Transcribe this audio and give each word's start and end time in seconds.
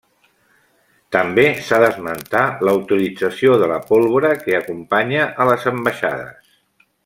També 1.15 1.43
s'ha 1.67 1.79
d'esmentar 1.83 2.41
la 2.69 2.73
utilització 2.79 3.59
de 3.65 3.69
la 3.73 3.77
pólvora 3.91 4.33
que 4.47 4.57
acompanya 4.63 5.29
a 5.45 5.49
les 5.53 5.69
ambaixades. 5.77 6.59